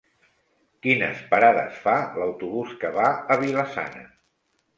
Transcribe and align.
Quines 0.85 1.19
parades 1.33 1.77
fa 1.83 1.93
l'autobús 2.23 2.73
que 2.81 2.93
va 2.97 3.11
a 3.13 3.39
Vila-sana? 3.45 4.05